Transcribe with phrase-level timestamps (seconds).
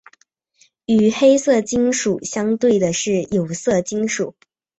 [0.87, 4.33] 与黑色金属相对的是有色金属。